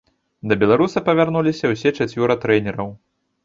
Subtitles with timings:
[0.51, 2.95] Да беларуса павярнуліся ўсе чацвёра трэнераў.